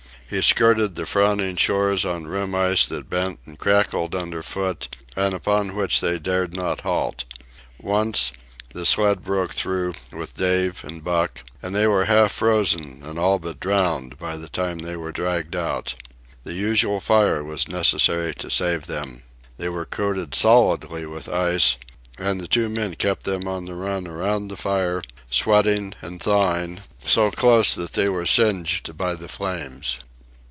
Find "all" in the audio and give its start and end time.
13.19-13.39